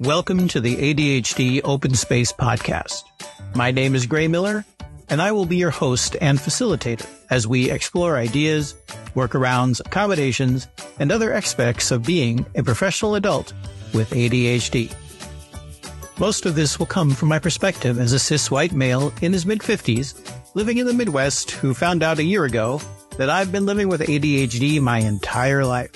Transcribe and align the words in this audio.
Welcome 0.00 0.46
to 0.48 0.60
the 0.60 0.76
ADHD 0.76 1.62
Open 1.64 1.94
Space 1.94 2.30
Podcast. 2.30 3.02
My 3.54 3.70
name 3.70 3.94
is 3.94 4.04
Gray 4.04 4.28
Miller, 4.28 4.66
and 5.08 5.22
I 5.22 5.32
will 5.32 5.46
be 5.46 5.56
your 5.56 5.70
host 5.70 6.16
and 6.20 6.38
facilitator 6.38 7.08
as 7.30 7.46
we 7.46 7.70
explore 7.70 8.18
ideas, 8.18 8.74
workarounds, 9.14 9.80
accommodations, 9.80 10.68
and 10.98 11.10
other 11.10 11.32
aspects 11.32 11.90
of 11.90 12.04
being 12.04 12.44
a 12.54 12.62
professional 12.62 13.14
adult 13.14 13.54
with 13.94 14.10
ADHD. 14.10 14.94
Most 16.18 16.44
of 16.44 16.54
this 16.54 16.78
will 16.78 16.86
come 16.86 17.12
from 17.12 17.30
my 17.30 17.38
perspective 17.38 17.98
as 17.98 18.12
a 18.12 18.18
cis 18.18 18.50
white 18.50 18.72
male 18.72 19.14
in 19.22 19.32
his 19.32 19.46
mid 19.46 19.60
50s, 19.60 20.14
living 20.54 20.76
in 20.76 20.86
the 20.86 20.92
Midwest, 20.92 21.52
who 21.52 21.72
found 21.72 22.02
out 22.02 22.18
a 22.18 22.22
year 22.22 22.44
ago 22.44 22.82
that 23.18 23.30
I've 23.30 23.52
been 23.52 23.66
living 23.66 23.88
with 23.88 24.02
ADHD 24.02 24.80
my 24.80 24.98
entire 24.98 25.64
life. 25.64 25.90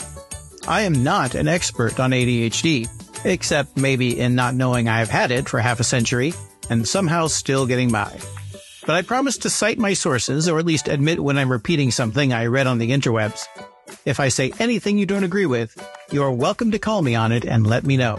I 0.67 0.83
am 0.83 1.03
not 1.03 1.35
an 1.35 1.49
expert 1.49 2.01
on 2.01 2.13
ADHD, 2.13 2.89
except 3.25 3.77
maybe 3.77 4.19
in 4.19 4.35
not 4.35 4.55
knowing 4.55 4.89
I've 4.89 5.11
had 5.11 5.31
it 5.31 5.49
for 5.49 5.59
half 5.59 5.81
a 5.81 5.85
century 5.85 6.33
and 6.71 6.87
somehow 6.87 7.27
still 7.27 7.67
getting 7.67 7.91
by. 7.91 8.19
But 8.87 8.97
I 8.97 9.03
promise 9.03 9.37
to 9.39 9.51
cite 9.51 9.79
my 9.79 9.93
sources, 9.93 10.49
or 10.49 10.59
at 10.59 10.65
least 10.65 10.89
admit 10.89 11.23
when 11.23 11.37
I'm 11.37 11.53
repeating 11.53 11.91
something 11.91 12.33
I 12.33 12.47
read 12.47 12.67
on 12.67 12.79
the 12.79 12.91
interwebs. 12.91 13.45
If 14.05 14.21
I 14.21 14.29
say 14.29 14.53
anything 14.59 14.97
you 14.97 15.07
don't 15.07 15.25
agree 15.25 15.47
with, 15.47 15.77
you're 16.11 16.33
welcome 16.33 16.71
to 16.71 16.79
call 16.79 17.03
me 17.03 17.15
on 17.15 17.33
it 17.33 17.45
and 17.45 17.67
let 17.67 17.85
me 17.85 17.97
know. 17.97 18.19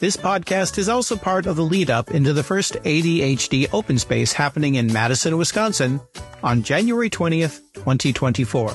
This 0.00 0.16
podcast 0.16 0.78
is 0.78 0.88
also 0.88 1.16
part 1.16 1.46
of 1.46 1.56
the 1.56 1.64
lead 1.64 1.90
up 1.90 2.10
into 2.10 2.32
the 2.32 2.44
first 2.44 2.74
ADHD 2.74 3.68
open 3.72 3.98
space 3.98 4.32
happening 4.32 4.76
in 4.76 4.92
Madison, 4.92 5.36
Wisconsin 5.38 6.00
on 6.42 6.62
January 6.62 7.10
20th, 7.10 7.60
2024. 7.74 8.72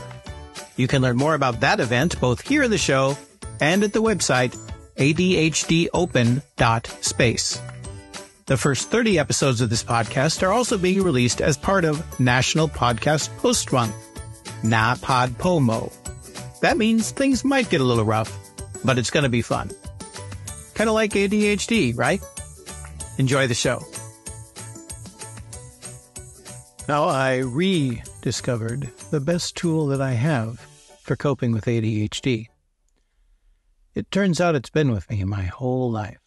You 0.76 0.88
can 0.88 1.02
learn 1.02 1.17
more 1.17 1.34
about 1.35 1.62
that 1.62 1.80
event 1.80 2.20
both 2.20 2.41
here 2.41 2.63
in 2.63 2.71
the 2.71 2.77
show 2.77 3.17
and 3.62 3.84
at 3.84 3.93
the 3.93 4.01
website 4.01 4.57
adhdopen.space. 4.98 7.62
The 8.46 8.57
first 8.57 8.91
30 8.91 9.20
episodes 9.20 9.62
of 9.62 9.70
this 9.70 9.84
podcast 9.84 10.43
are 10.43 10.51
also 10.51 10.77
being 10.77 11.01
released 11.01 11.40
as 11.40 11.57
part 11.57 11.85
of 11.85 12.20
National 12.20 12.68
Podcast 12.68 13.35
Post 13.38 13.71
Month, 13.71 13.95
NaPodPoMo. 14.63 15.93
That 16.60 16.77
means 16.77 17.12
things 17.12 17.45
might 17.45 17.70
get 17.70 17.82
a 17.82 17.85
little 17.85 18.04
rough, 18.04 18.38
but 18.84 18.98
it's 18.98 19.12
going 19.12 19.23
to 19.23 19.29
be 19.29 19.41
fun. 19.41 19.71
Kind 20.73 20.90
of 20.90 20.93
like 20.93 21.12
ADHD, 21.12 21.98
right? 21.98 22.21
Enjoy 23.18 23.48
the 23.48 23.54
show. 23.54 23.82
Now 26.94 27.05
I 27.05 27.38
rediscovered 27.38 28.91
the 29.10 29.20
best 29.20 29.58
tool 29.58 29.88
that 29.88 29.99
I 29.99 30.12
have 30.12 30.60
for 31.02 31.16
coping 31.16 31.52
with 31.52 31.66
ADHD. 31.66 32.50
It 33.96 34.12
turns 34.12 34.40
out 34.40 34.54
it's 34.54 34.70
been 34.70 34.91
with 34.91 35.10
me 35.10 35.24
my 35.24 35.41
whole 35.41 35.90
life. 35.90 36.20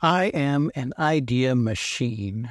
I 0.00 0.26
am 0.26 0.70
an 0.76 0.92
idea 0.96 1.56
machine. 1.56 2.50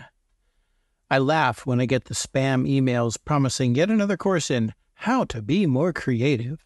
I 1.09 1.17
laugh 1.17 1.65
when 1.65 1.79
I 1.79 1.85
get 1.85 2.03
the 2.03 2.13
spam 2.13 2.67
emails 2.69 3.17
promising 3.23 3.75
yet 3.75 3.89
another 3.89 4.17
course 4.17 4.51
in 4.51 4.73
how 4.95 5.23
to 5.23 5.41
be 5.41 5.65
more 5.65 5.93
creative. 5.93 6.65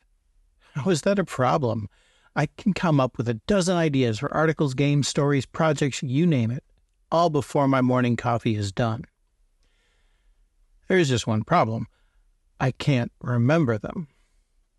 How 0.73 0.89
is 0.89 1.03
that 1.03 1.19
a 1.19 1.23
problem? 1.23 1.87
I 2.35 2.47
can 2.47 2.73
come 2.73 2.99
up 2.99 3.15
with 3.15 3.29
a 3.29 3.35
dozen 3.45 3.77
ideas 3.77 4.17
for 4.17 4.33
articles, 4.33 4.73
games, 4.73 5.07
stories, 5.07 5.45
projects, 5.45 6.01
you 6.01 6.25
name 6.25 6.49
it, 6.49 6.63
all 7.11 7.29
before 7.29 7.67
my 7.67 7.81
morning 7.81 8.15
coffee 8.15 8.55
is 8.55 8.71
done. 8.71 9.05
There's 10.87 11.09
just 11.09 11.27
one 11.27 11.43
problem. 11.43 11.87
I 12.59 12.71
can't 12.71 13.11
remember 13.21 13.77
them. 13.77 14.07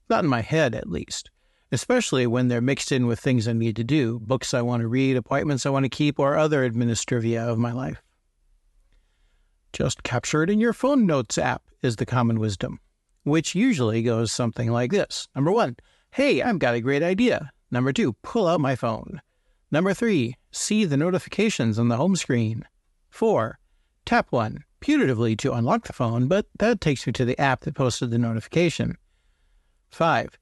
Not 0.09 0.25
in 0.25 0.31
my 0.31 0.43
head, 0.43 0.75
at 0.75 0.89
least 0.89 1.31
especially 1.73 2.27
when 2.27 2.49
they're 2.49 2.61
mixed 2.61 2.93
in 2.93 3.07
with 3.07 3.19
things 3.19 3.49
I 3.49 3.53
need 3.53 3.77
to 3.77 3.85
do, 3.85 4.21
books 4.21 4.55
I 4.55 4.63
want 4.63 4.83
to 4.83 4.89
read, 4.89 5.17
appointments 5.17 5.67
I 5.67 5.71
want 5.71 5.85
to 5.85 5.91
keep, 5.91 6.19
or 6.19 6.37
other 6.37 6.69
administrivia 6.69 7.47
of 7.49 7.59
my 7.59 7.73
life. 7.73 8.03
Just 9.73 10.03
capture 10.03 10.43
it 10.43 10.51
in 10.51 10.61
your 10.61 10.73
phone 10.73 11.07
notes 11.07 11.39
app 11.39 11.63
is 11.83 11.97
the 11.97 12.07
common 12.07 12.39
wisdom, 12.39 12.81
which 13.25 13.55
usually 13.55 14.03
goes 14.03 14.33
something 14.33 14.71
like 14.71 14.91
this. 14.91 15.29
Number 15.35 15.53
one, 15.53 15.77
hey, 16.13 16.41
I've 16.41 16.59
got 16.59 16.75
a 16.75 16.81
great 16.81 17.03
idea. 17.03 17.51
Number 17.71 17.93
two, 17.93 18.15
pull 18.23 18.47
out 18.47 18.61
my 18.61 18.77
phone. 18.77 19.21
Number 19.71 19.93
three, 19.93 20.37
see 20.53 20.85
the 20.85 20.97
notifications 20.97 21.79
on 21.79 21.89
the 21.89 21.97
home 21.97 22.17
screen. 22.17 22.65
Four, 23.11 23.59
tap 24.05 24.29
one, 24.31 24.65
putatively 24.81 25.39
to 25.39 25.53
unlock 25.53 25.87
the 25.87 25.93
phone, 25.93 26.29
but 26.29 26.47
that 26.59 26.81
takes 26.81 27.07
me 27.07 27.13
to 27.15 27.25
the 27.25 27.39
app 27.41 27.61
that 27.61 27.75
posted 27.75 28.11
the 28.11 28.19
notification. 28.19 28.97
Five, 29.91 30.39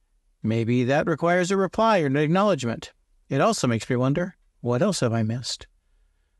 Maybe 0.46 0.84
that 0.84 1.06
requires 1.06 1.50
a 1.50 1.56
reply 1.56 2.02
or 2.02 2.06
an 2.06 2.16
acknowledgement. 2.16 2.92
It 3.30 3.40
also 3.40 3.66
makes 3.66 3.88
me 3.88 3.96
wonder 3.96 4.36
what 4.60 4.82
else 4.82 5.00
have 5.00 5.14
I 5.14 5.22
missed? 5.22 5.66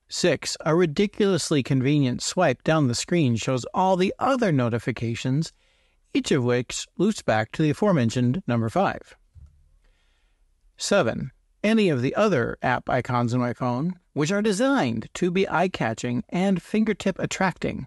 6. 0.09 0.59
A 0.61 0.77
ridiculously 0.77 1.63
convenient 1.63 2.23
swipe 2.23 2.63
down 2.63 2.87
the 2.87 2.95
screen 2.95 3.37
shows 3.37 3.65
all 3.73 3.97
the 3.97 4.15
other 4.19 4.53
notifications, 4.53 5.55
each 6.13 6.31
of 6.33 6.45
which 6.45 6.87
loops 6.99 7.23
back 7.23 7.51
to 7.53 7.63
the 7.63 7.71
aforementioned 7.71 8.43
number 8.47 8.69
5. 8.69 9.17
7. 10.77 11.31
Any 11.65 11.89
of 11.89 12.03
the 12.03 12.15
other 12.15 12.59
app 12.61 12.91
icons 12.91 13.33
on 13.33 13.41
my 13.41 13.55
phone, 13.55 13.99
which 14.13 14.31
are 14.31 14.43
designed 14.43 15.09
to 15.15 15.31
be 15.31 15.49
eye 15.49 15.69
catching 15.69 16.23
and 16.29 16.63
fingertip 16.63 17.19
attracting. 17.19 17.87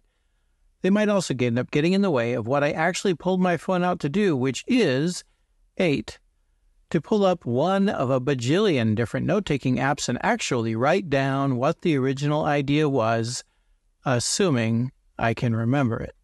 They 0.81 0.89
might 0.89 1.09
also 1.09 1.35
end 1.39 1.59
up 1.59 1.69
getting 1.69 1.93
in 1.93 2.01
the 2.01 2.09
way 2.09 2.33
of 2.33 2.47
what 2.47 2.63
I 2.63 2.71
actually 2.71 3.13
pulled 3.13 3.39
my 3.39 3.55
phone 3.55 3.83
out 3.83 3.99
to 3.99 4.09
do, 4.09 4.35
which 4.35 4.63
is 4.67 5.23
8. 5.77 6.17
To 6.89 7.01
pull 7.01 7.23
up 7.23 7.45
one 7.45 7.87
of 7.87 8.09
a 8.09 8.19
bajillion 8.19 8.95
different 8.95 9.27
note 9.27 9.45
taking 9.45 9.75
apps 9.75 10.09
and 10.09 10.17
actually 10.23 10.75
write 10.75 11.07
down 11.07 11.57
what 11.57 11.81
the 11.81 11.95
original 11.97 12.45
idea 12.45 12.89
was, 12.89 13.43
assuming 14.05 14.91
I 15.19 15.35
can 15.35 15.55
remember 15.55 15.99
it. 15.99 16.15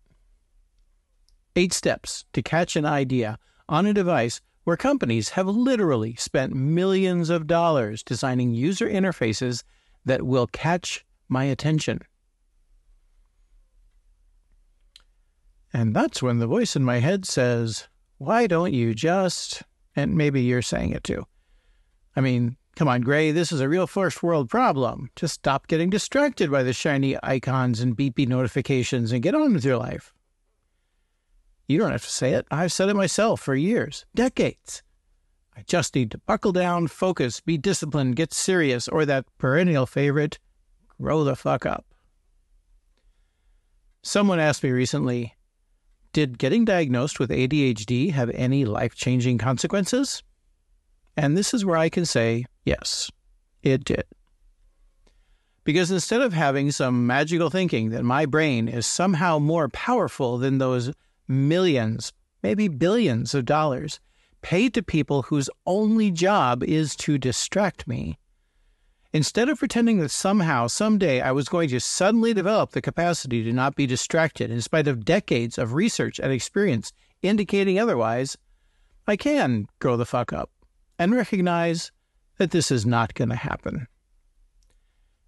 8 1.55 1.71
steps 1.71 2.25
to 2.33 2.41
catch 2.41 2.75
an 2.75 2.85
idea 2.85 3.37
on 3.69 3.85
a 3.85 3.93
device 3.93 4.41
where 4.63 4.77
companies 4.77 5.29
have 5.29 5.47
literally 5.47 6.15
spent 6.15 6.53
millions 6.53 7.29
of 7.29 7.47
dollars 7.47 8.03
designing 8.03 8.53
user 8.53 8.87
interfaces 8.87 9.63
that 10.05 10.23
will 10.23 10.47
catch 10.47 11.05
my 11.29 11.45
attention. 11.45 11.99
And 15.73 15.95
that's 15.95 16.21
when 16.21 16.37
the 16.37 16.47
voice 16.47 16.75
in 16.75 16.83
my 16.83 16.99
head 16.99 17.25
says, 17.25 17.87
why 18.17 18.47
don't 18.47 18.73
you 18.73 18.93
just, 18.93 19.63
and 19.95 20.15
maybe 20.15 20.41
you're 20.41 20.61
saying 20.61 20.91
it 20.91 21.03
too. 21.03 21.25
I 22.15 22.21
mean, 22.21 22.57
come 22.75 22.87
on, 22.87 23.01
Gray, 23.01 23.31
this 23.31 23.51
is 23.51 23.59
a 23.59 23.67
real 23.67 23.87
first 23.87 24.21
world 24.21 24.49
problem. 24.49 25.09
Just 25.15 25.33
stop 25.33 25.67
getting 25.67 25.89
distracted 25.89 26.51
by 26.51 26.63
the 26.63 26.73
shiny 26.73 27.17
icons 27.23 27.79
and 27.79 27.97
beepy 27.97 28.27
notifications 28.27 29.11
and 29.11 29.23
get 29.23 29.35
on 29.35 29.53
with 29.53 29.65
your 29.65 29.77
life. 29.77 30.13
You 31.67 31.77
don't 31.79 31.91
have 31.91 32.03
to 32.03 32.11
say 32.11 32.33
it. 32.33 32.45
I've 32.51 32.71
said 32.71 32.89
it 32.89 32.95
myself 32.95 33.41
for 33.41 33.55
years, 33.55 34.05
decades. 34.13 34.83
I 35.55 35.61
just 35.67 35.95
need 35.95 36.11
to 36.11 36.17
buckle 36.17 36.51
down, 36.51 36.87
focus, 36.87 37.39
be 37.39 37.57
disciplined, 37.57 38.15
get 38.15 38.33
serious, 38.33 38.87
or 38.87 39.05
that 39.05 39.25
perennial 39.37 39.85
favorite, 39.85 40.39
grow 40.99 41.23
the 41.23 41.35
fuck 41.35 41.65
up. 41.65 41.85
Someone 44.01 44.39
asked 44.39 44.63
me 44.63 44.71
recently, 44.71 45.35
did 46.11 46.37
getting 46.37 46.65
diagnosed 46.65 47.19
with 47.19 47.29
ADHD 47.29 48.11
have 48.11 48.29
any 48.31 48.65
life 48.65 48.95
changing 48.95 49.37
consequences? 49.37 50.21
And 51.15 51.37
this 51.37 51.53
is 51.53 51.63
where 51.63 51.77
I 51.77 51.89
can 51.89 52.05
say, 52.05 52.45
yes, 52.65 53.09
it 53.61 53.83
did. 53.83 54.03
Because 55.63 55.91
instead 55.91 56.21
of 56.21 56.33
having 56.33 56.71
some 56.71 57.07
magical 57.07 57.49
thinking 57.49 57.91
that 57.91 58.03
my 58.03 58.25
brain 58.25 58.67
is 58.67 58.85
somehow 58.85 59.39
more 59.39 59.69
powerful 59.69 60.37
than 60.37 60.57
those 60.57 60.91
millions, 61.27 62.13
maybe 62.41 62.67
billions 62.67 63.33
of 63.33 63.45
dollars 63.45 63.99
paid 64.41 64.73
to 64.73 64.83
people 64.83 65.23
whose 65.23 65.49
only 65.65 66.11
job 66.11 66.63
is 66.63 66.95
to 66.97 67.17
distract 67.17 67.87
me, 67.87 68.17
Instead 69.13 69.47
of 69.47 69.59
pretending 69.59 69.99
that 69.99 70.09
somehow, 70.09 70.65
someday, 70.65 71.21
I 71.21 71.31
was 71.31 71.47
going 71.47 71.69
to 71.69 71.79
suddenly 71.79 72.33
develop 72.33 72.71
the 72.71 72.81
capacity 72.81 73.43
to 73.43 73.53
not 73.53 73.75
be 73.75 73.85
distracted 73.85 74.49
in 74.49 74.59
spite 74.59 74.87
of 74.87 75.05
decades 75.05 75.59
of 75.59 75.75
research 75.75 76.19
and 76.19 76.33
experience 76.33 76.91
indicating 77.21 77.77
otherwise, 77.77 78.35
I 79.05 79.15
can 79.15 79.67
grow 79.77 79.97
the 79.97 80.05
fuck 80.05 80.33
up 80.33 80.49
and 80.97 81.13
recognize 81.13 81.91
that 82.37 82.49
this 82.49 82.71
is 82.71 82.87
not 82.87 83.13
going 83.13 83.29
to 83.29 83.35
happen. 83.35 83.87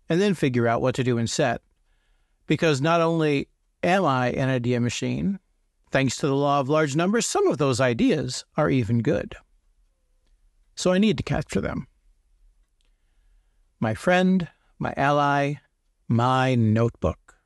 And 0.09 0.19
then 0.19 0.33
figure 0.33 0.67
out 0.67 0.81
what 0.81 0.95
to 0.95 1.03
do 1.03 1.19
instead. 1.19 1.59
Because 2.47 2.81
not 2.81 3.01
only 3.01 3.47
am 3.83 4.03
I 4.03 4.31
an 4.31 4.49
idea 4.49 4.79
machine, 4.79 5.39
thanks 5.95 6.17
to 6.17 6.27
the 6.27 6.35
law 6.35 6.59
of 6.59 6.67
large 6.67 6.93
numbers, 6.93 7.25
some 7.25 7.47
of 7.47 7.57
those 7.57 7.79
ideas 7.79 8.43
are 8.57 8.69
even 8.69 9.01
good. 9.01 9.33
So 10.75 10.91
I 10.91 10.97
need 10.97 11.15
to 11.15 11.23
capture 11.23 11.61
them 11.61 11.87
my 13.79 13.93
friend, 13.93 14.49
my 14.77 14.93
ally, 14.97 15.53
my 16.09 16.53
notebook. 16.53 17.37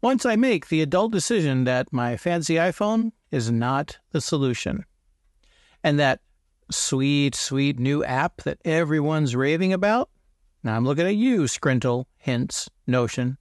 once 0.00 0.24
I 0.24 0.36
make 0.36 0.68
the 0.70 0.80
adult 0.80 1.12
decision 1.12 1.64
that 1.64 1.92
my 1.92 2.16
fancy 2.16 2.54
iPhone 2.54 3.12
is 3.30 3.50
not 3.50 3.98
the 4.12 4.22
solution, 4.22 4.86
and 5.84 6.00
that 6.00 6.20
sweet, 6.70 7.34
sweet 7.34 7.78
new 7.78 8.02
app 8.02 8.40
that 8.44 8.62
everyone's 8.64 9.36
raving 9.36 9.74
about, 9.74 10.08
now 10.62 10.74
I'm 10.74 10.86
looking 10.86 11.06
at 11.06 11.16
you, 11.16 11.42
Scrintal, 11.42 12.06
Hints, 12.16 12.70
Notion, 12.86 13.36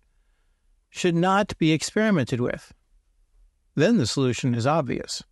should 0.89 1.15
not 1.15 1.57
be 1.57 1.71
experimented 1.71 2.41
with. 2.41 2.73
Then 3.75 3.98
the 3.98 4.07
solution 4.07 4.56
is 4.56 4.66
obvious. 4.66 5.24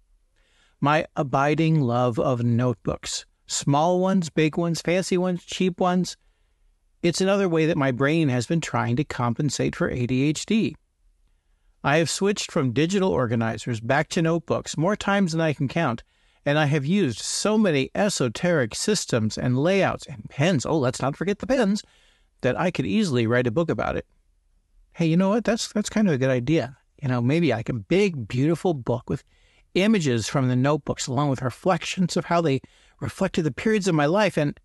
My 0.81 1.05
abiding 1.15 1.81
love 1.81 2.19
of 2.19 2.43
notebooks, 2.43 3.25
small 3.47 3.99
ones, 3.99 4.29
big 4.29 4.57
ones, 4.57 4.81
fancy 4.81 5.17
ones, 5.17 5.45
cheap 5.45 5.79
ones. 5.79 6.17
It's 7.01 7.21
another 7.21 7.47
way 7.47 7.65
that 7.65 7.77
my 7.77 7.91
brain 7.91 8.29
has 8.29 8.45
been 8.45 8.61
trying 8.61 8.97
to 8.97 9.03
compensate 9.03 9.75
for 9.75 9.89
ADHD. 9.89 10.75
I 11.85 11.97
have 11.97 12.09
switched 12.09 12.51
from 12.51 12.71
digital 12.71 13.09
organizers 13.09 13.79
back 13.79 14.09
to 14.09 14.21
notebooks 14.21 14.77
more 14.77 14.95
times 14.95 15.31
than 15.31 15.41
I 15.41 15.53
can 15.53 15.67
count, 15.67 16.03
and 16.45 16.57
I 16.57 16.65
have 16.65 16.85
used 16.85 17.19
so 17.19 17.57
many 17.57 17.89
esoteric 17.95 18.75
systems 18.75 19.37
and 19.37 19.57
layouts 19.57 20.05
and 20.05 20.29
pens. 20.29 20.65
Oh, 20.65 20.77
let's 20.77 21.01
not 21.01 21.15
forget 21.15 21.39
the 21.39 21.47
pens 21.47 21.83
that 22.41 22.59
I 22.59 22.71
could 22.71 22.85
easily 22.85 23.27
write 23.27 23.47
a 23.47 23.51
book 23.51 23.69
about 23.69 23.95
it. 23.97 24.05
Hey, 24.93 25.07
you 25.07 25.17
know 25.17 25.29
what? 25.29 25.43
That's 25.43 25.71
that's 25.71 25.89
kind 25.89 26.07
of 26.07 26.13
a 26.13 26.17
good 26.17 26.29
idea. 26.29 26.77
You 27.03 27.09
know, 27.09 27.21
maybe 27.21 27.49
like 27.49 27.67
a 27.67 27.73
big, 27.73 28.29
beautiful 28.29 28.73
book 28.73 29.09
with 29.09 29.25
images 29.73 30.29
from 30.29 30.47
the 30.47 30.55
notebooks 30.55 31.05
along 31.05 31.29
with 31.29 31.41
reflections 31.41 32.15
of 32.15 32.23
how 32.23 32.39
they 32.39 32.61
reflected 33.01 33.43
the 33.43 33.51
periods 33.51 33.89
of 33.89 33.95
my 33.95 34.05
life 34.05 34.37
and 34.37 34.57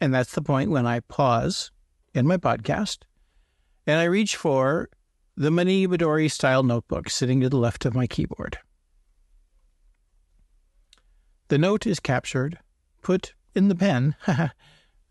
and 0.00 0.14
that's 0.14 0.32
the 0.32 0.40
point 0.40 0.70
when 0.70 0.86
I 0.86 1.00
pause 1.00 1.70
in 2.14 2.26
my 2.26 2.38
podcast 2.38 3.00
and 3.86 4.00
I 4.00 4.04
reach 4.04 4.36
for 4.36 4.88
the 5.36 5.50
Mani 5.50 5.86
Midori 5.86 6.30
style 6.30 6.62
notebook 6.62 7.10
sitting 7.10 7.42
to 7.42 7.50
the 7.50 7.58
left 7.58 7.84
of 7.84 7.94
my 7.94 8.06
keyboard. 8.06 8.56
The 11.48 11.58
note 11.58 11.86
is 11.86 12.00
captured, 12.00 12.58
put 13.02 13.34
in 13.54 13.68
the 13.68 13.74
pen, 13.74 14.16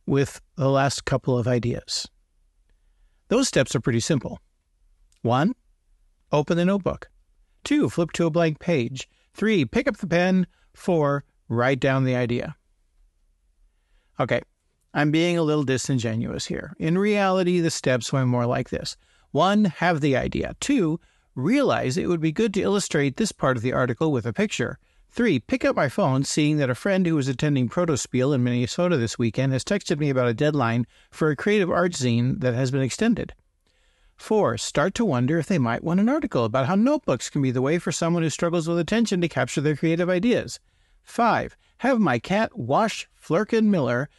with 0.07 0.41
the 0.55 0.69
last 0.69 1.05
couple 1.05 1.37
of 1.37 1.47
ideas. 1.47 2.07
Those 3.27 3.47
steps 3.47 3.75
are 3.75 3.79
pretty 3.79 3.99
simple. 3.99 4.39
One, 5.21 5.53
open 6.31 6.57
the 6.57 6.65
notebook. 6.65 7.09
Two, 7.63 7.89
flip 7.89 8.11
to 8.13 8.25
a 8.25 8.31
blank 8.31 8.59
page. 8.59 9.09
Three, 9.33 9.65
pick 9.65 9.87
up 9.87 9.97
the 9.97 10.07
pen. 10.07 10.47
Four, 10.73 11.23
write 11.47 11.79
down 11.79 12.03
the 12.03 12.15
idea. 12.15 12.55
Okay, 14.19 14.41
I'm 14.93 15.11
being 15.11 15.37
a 15.37 15.43
little 15.43 15.63
disingenuous 15.63 16.45
here. 16.45 16.73
In 16.77 16.97
reality, 16.97 17.59
the 17.59 17.71
steps 17.71 18.11
went 18.11 18.27
more 18.27 18.45
like 18.45 18.69
this 18.69 18.97
one, 19.31 19.65
have 19.65 20.01
the 20.01 20.17
idea. 20.17 20.55
Two, 20.59 20.99
realize 21.35 21.97
it 21.97 22.07
would 22.09 22.21
be 22.21 22.31
good 22.31 22.53
to 22.55 22.61
illustrate 22.61 23.17
this 23.17 23.31
part 23.31 23.57
of 23.57 23.63
the 23.63 23.73
article 23.73 24.11
with 24.11 24.25
a 24.25 24.33
picture. 24.33 24.79
Three, 25.11 25.39
pick 25.39 25.65
up 25.65 25.75
my 25.75 25.89
phone, 25.89 26.23
seeing 26.23 26.57
that 26.57 26.69
a 26.69 26.75
friend 26.75 27.05
who 27.05 27.15
was 27.15 27.27
attending 27.27 27.69
Protospiel 27.69 28.33
in 28.33 28.43
Minnesota 28.43 28.97
this 28.97 29.17
weekend 29.17 29.53
has 29.53 29.63
texted 29.63 29.99
me 29.99 30.09
about 30.09 30.27
a 30.27 30.33
deadline 30.33 30.85
for 31.09 31.29
a 31.29 31.35
creative 31.35 31.69
art 31.69 31.93
zine 31.93 32.41
that 32.41 32.53
has 32.53 32.69
been 32.69 32.81
extended. 32.81 33.33
Four, 34.19 34.57
start 34.57 34.93
to 34.95 35.05
wonder 35.05 35.39
if 35.39 35.47
they 35.47 35.57
might 35.57 35.83
want 35.83 36.01
an 36.01 36.09
article 36.09 36.43
about 36.43 36.67
how 36.67 36.75
notebooks 36.75 37.29
can 37.29 37.41
be 37.41 37.51
the 37.51 37.61
way 37.61 37.79
for 37.79 37.91
someone 37.93 38.21
who 38.21 38.29
struggles 38.29 38.67
with 38.67 38.77
attention 38.77 39.21
to 39.21 39.29
capture 39.29 39.61
their 39.61 39.77
creative 39.77 40.09
ideas. 40.09 40.59
Five, 41.03 41.55
have 41.79 41.99
my 41.99 42.19
cat 42.19 42.55
Wash 42.55 43.07
Flurkin 43.15 43.67
Miller 43.67 44.09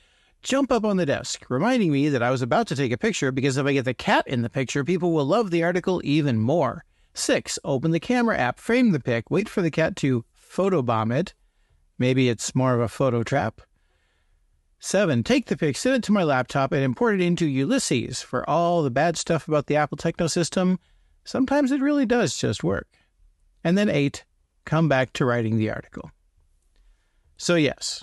jump 0.42 0.72
up 0.72 0.86
on 0.86 0.96
the 0.96 1.06
desk, 1.06 1.44
reminding 1.50 1.92
me 1.92 2.08
that 2.08 2.22
I 2.22 2.30
was 2.30 2.40
about 2.40 2.66
to 2.68 2.76
take 2.76 2.90
a 2.92 2.98
picture 2.98 3.30
because 3.30 3.58
if 3.58 3.66
I 3.66 3.74
get 3.74 3.84
the 3.84 3.94
cat 3.94 4.26
in 4.26 4.40
the 4.40 4.48
picture, 4.48 4.84
people 4.84 5.12
will 5.12 5.26
love 5.26 5.50
the 5.50 5.62
article 5.62 6.00
even 6.02 6.38
more. 6.38 6.84
Six, 7.12 7.58
open 7.62 7.90
the 7.90 8.00
camera 8.00 8.38
app, 8.38 8.58
frame 8.58 8.92
the 8.92 9.00
pic, 9.00 9.30
wait 9.30 9.50
for 9.50 9.60
the 9.60 9.70
cat 9.70 9.96
to 9.96 10.24
photobomb 10.34 11.14
it. 11.14 11.34
Maybe 11.98 12.30
it's 12.30 12.54
more 12.54 12.74
of 12.74 12.80
a 12.80 12.88
photo 12.88 13.22
trap. 13.22 13.60
Seven, 14.82 15.22
take 15.22 15.46
the 15.46 15.58
pic, 15.58 15.76
send 15.76 15.96
it 15.96 16.02
to 16.04 16.12
my 16.12 16.22
laptop, 16.22 16.72
and 16.72 16.82
import 16.82 17.14
it 17.14 17.20
into 17.20 17.46
Ulysses. 17.46 18.22
For 18.22 18.48
all 18.48 18.82
the 18.82 18.90
bad 18.90 19.18
stuff 19.18 19.46
about 19.46 19.66
the 19.66 19.76
Apple 19.76 19.98
Techno 19.98 20.26
system, 20.26 20.78
sometimes 21.22 21.70
it 21.70 21.82
really 21.82 22.06
does 22.06 22.34
just 22.34 22.64
work. 22.64 22.88
And 23.62 23.76
then 23.76 23.90
eight, 23.90 24.24
come 24.64 24.88
back 24.88 25.12
to 25.12 25.26
writing 25.26 25.58
the 25.58 25.70
article. 25.70 26.10
So, 27.36 27.56
yes, 27.56 28.02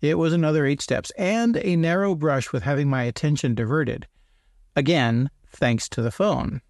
it 0.00 0.16
was 0.16 0.32
another 0.32 0.64
eight 0.64 0.80
steps 0.80 1.10
and 1.18 1.56
a 1.56 1.74
narrow 1.74 2.14
brush 2.14 2.52
with 2.52 2.62
having 2.62 2.88
my 2.88 3.02
attention 3.02 3.56
diverted. 3.56 4.06
Again, 4.76 5.28
thanks 5.48 5.88
to 5.88 6.02
the 6.02 6.12
phone. 6.12 6.60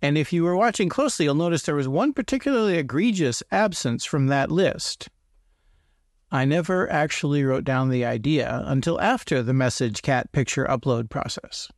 And 0.00 0.16
if 0.16 0.32
you 0.32 0.44
were 0.44 0.56
watching 0.56 0.88
closely, 0.88 1.24
you'll 1.24 1.34
notice 1.34 1.62
there 1.62 1.74
was 1.74 1.88
one 1.88 2.12
particularly 2.12 2.78
egregious 2.78 3.42
absence 3.50 4.04
from 4.04 4.28
that 4.28 4.52
list. 4.52 5.08
I 6.30 6.44
never 6.44 6.90
actually 6.90 7.42
wrote 7.42 7.64
down 7.64 7.88
the 7.88 8.04
idea 8.04 8.62
until 8.66 9.00
after 9.00 9.42
the 9.42 9.54
message 9.54 10.02
cat 10.02 10.30
picture 10.32 10.66
upload 10.66 11.08
process. 11.08 11.70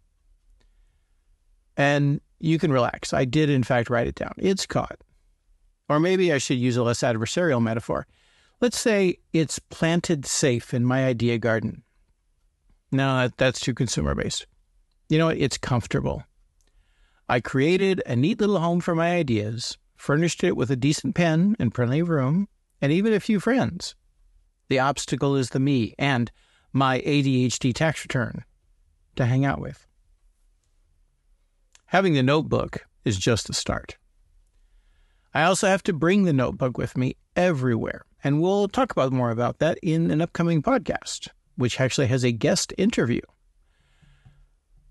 And 1.77 2.21
you 2.41 2.59
can 2.59 2.73
relax. 2.73 3.13
I 3.13 3.25
did, 3.25 3.49
in 3.49 3.63
fact, 3.63 3.91
write 3.91 4.09
it 4.09 4.17
down. 4.17 4.35
It's 4.39 4.67
caught. 4.67 4.99
Or 5.89 6.01
maybe 6.01 6.33
I 6.33 6.39
should 6.39 6.59
use 6.59 6.77
a 6.77 6.83
less 6.83 7.01
adversarial 7.01 7.63
metaphor. 7.63 8.07
Let's 8.61 8.79
say 8.79 9.19
it's 9.33 9.59
planted 9.59 10.27
safe 10.27 10.75
in 10.75 10.85
my 10.85 11.07
idea 11.07 11.39
garden. 11.39 11.83
No, 12.93 13.29
that's 13.37 13.61
too 13.61 13.75
consumer 13.75 14.15
based. 14.15 14.47
You 15.09 15.19
know 15.19 15.27
what? 15.27 15.39
It's 15.39 15.59
comfortable. 15.59 16.25
I 17.29 17.41
created 17.41 18.03
a 18.07 18.17
neat 18.17 18.41
little 18.41 18.59
home 18.59 18.81
for 18.81 18.95
my 18.95 19.13
ideas, 19.13 19.79
furnished 19.97 20.43
it 20.43 20.57
with 20.57 20.71
a 20.71 20.77
decent 20.77 21.15
pen 21.15 21.55
and 21.61 21.73
plenty 21.73 22.01
of 22.01 22.09
room, 22.09 22.49
and 22.81 22.93
even 22.93 23.13
a 23.13 23.21
few 23.21 23.39
friends. 23.39 23.95
The 24.71 24.79
obstacle 24.79 25.35
is 25.35 25.51
the 25.51 25.59
me 25.59 25.95
and 25.99 26.31
my 26.73 27.01
ADHD 27.01 27.75
tax 27.75 28.05
return 28.05 28.45
to 29.17 29.27
hang 29.27 29.45
out 29.45 29.61
with. 29.61 29.85
Having 31.87 32.15
the 32.15 32.23
notebook 32.23 32.87
is 33.05 33.19
just 33.19 33.49
the 33.49 33.53
start. 33.53 33.99
I 35.35 35.43
also 35.43 35.67
have 35.67 35.83
to 35.83 35.93
bring 35.93 36.23
the 36.23 36.33
notebook 36.33 36.79
with 36.79 36.97
me 36.97 37.17
everywhere. 37.35 38.05
And 38.23 38.41
we'll 38.41 38.69
talk 38.69 38.93
about 38.93 39.13
more 39.13 39.33
about 39.33 39.59
that 39.59 39.77
in 39.83 40.09
an 40.13 40.21
upcoming 40.21 40.63
podcast, 40.63 41.27
which 41.57 41.81
actually 41.81 42.07
has 42.07 42.25
a 42.25 42.31
guest 42.31 42.73
interview. 42.79 43.23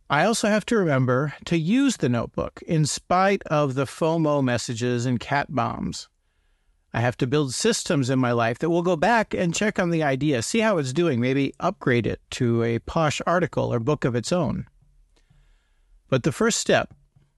I 0.09 0.25
also 0.25 0.49
have 0.49 0.65
to 0.65 0.77
remember 0.77 1.35
to 1.45 1.57
use 1.57 1.95
the 1.95 2.09
notebook 2.09 2.61
in 2.67 2.85
spite 2.85 3.43
of 3.43 3.75
the 3.75 3.85
FOMO 3.85 4.43
messages 4.43 5.05
and 5.05 5.21
cat 5.21 5.47
bombs. 5.55 6.09
I 6.93 7.01
have 7.01 7.17
to 7.17 7.27
build 7.27 7.53
systems 7.53 8.10
in 8.10 8.17
my 8.17 8.31
life 8.31 8.60
that 8.60 8.69
will 8.69 8.81
go 8.81 8.96
back 8.96 9.34
and 9.34 9.53
check 9.53 9.77
on 9.77 9.91
the 9.91 10.03
idea, 10.03 10.41
see 10.41 10.60
how 10.60 10.77
it's 10.77 10.93
doing, 10.93 11.19
maybe 11.19 11.53
upgrade 11.60 12.08
it 12.08 12.19
to 12.31 12.63
a 12.63 12.79
posh 12.79 13.22
article 13.27 13.72
or 13.72 13.79
book 13.79 14.05
of 14.05 14.15
its 14.15 14.31
own. 14.31 14.65
But 16.10 16.24
the 16.24 16.31
first 16.31 16.60
step, 16.60 16.93